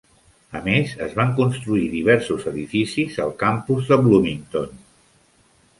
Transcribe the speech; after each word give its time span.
A 0.59 0.61
més, 0.67 0.93
es 1.07 1.13
van 1.19 1.33
construir 1.41 1.83
diversos 1.91 2.49
edificis 2.53 3.21
al 3.27 3.35
campus 3.45 3.93
de 3.95 4.03
Bloomington. 4.07 4.79